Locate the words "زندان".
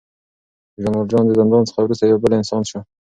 1.39-1.63